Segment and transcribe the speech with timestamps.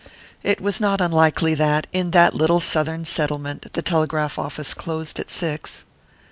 [0.41, 5.29] It was not unlikely that, in that little southern settlement, the telegraph office closed at
[5.29, 5.83] six.